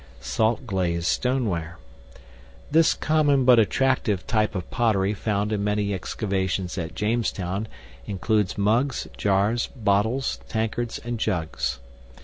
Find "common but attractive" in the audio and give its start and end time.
2.95-4.25